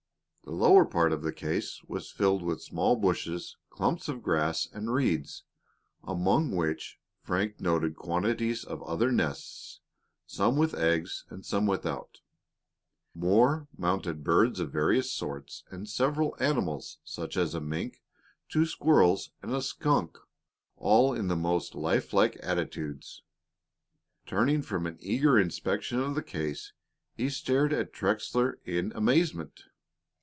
[0.43, 4.91] The lower part of the case was filled with small bushes, clumps of grass, and
[4.93, 5.43] reeds,
[6.03, 9.79] among which Frank noted quantities of other nests,
[10.27, 12.19] some with eggs and some without,
[13.15, 18.01] more mounted birds of various sorts, and several animals, such as a mink,
[18.49, 20.17] two squirrels, and a skunk,
[20.75, 23.21] all in the most lifelike attitudes.
[24.25, 26.73] Turning from an eager inspection of the case,
[27.15, 29.61] he stared at Trexler in amazement.